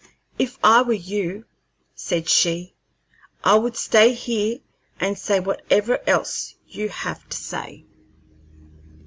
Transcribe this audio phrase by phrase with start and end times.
[0.39, 1.45] "If I were you,"
[1.93, 2.73] said she,
[3.43, 4.57] "I would stay here
[4.99, 7.85] and say whatever else you have to say."